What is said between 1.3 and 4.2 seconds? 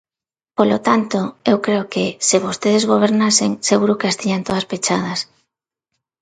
eu creo que, se vostedes gobernasen, seguro que as